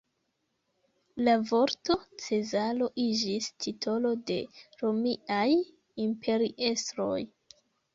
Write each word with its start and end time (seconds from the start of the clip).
La 1.27 1.35
vorto 1.49 1.99
cezaro 2.25 2.89
iĝis 3.05 3.53
titolo 3.67 4.17
de 4.33 4.41
romiaj 4.83 5.49
imperiestroj. 6.11 7.17